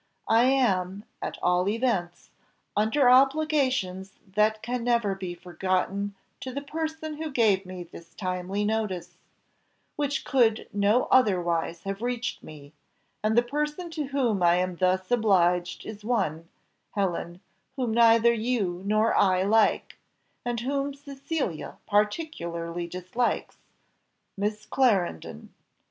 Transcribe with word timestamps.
I 0.33 0.45
am, 0.45 1.03
at 1.21 1.37
all 1.43 1.69
events, 1.69 2.31
under 2.75 3.07
obligations 3.07 4.15
that 4.33 4.63
can 4.63 4.83
never 4.83 5.13
be 5.13 5.35
forgotten 5.35 6.15
to 6.39 6.51
the 6.51 6.63
person 6.63 7.21
who 7.21 7.29
gave 7.29 7.67
me 7.67 7.83
this 7.83 8.15
timely 8.15 8.65
notice, 8.65 9.19
which 9.97 10.25
could 10.25 10.67
no 10.73 11.03
otherwise 11.11 11.83
have 11.83 12.01
reached 12.01 12.41
me, 12.41 12.73
and 13.23 13.37
the 13.37 13.43
person 13.43 13.91
to 13.91 14.05
whom 14.05 14.41
I 14.41 14.55
am 14.55 14.77
thus 14.77 15.11
obliged 15.11 15.85
is 15.85 16.03
one, 16.03 16.49
Helen, 16.95 17.39
whom 17.75 17.93
neither 17.93 18.33
you 18.33 18.81
nor 18.83 19.13
I 19.15 19.43
like, 19.43 19.99
and 20.43 20.61
whom 20.61 20.95
Cecilia 20.95 21.77
particularly 21.87 22.87
dislikes 22.87 23.57
Miss 24.35 24.65
Clarendon! 24.65 25.53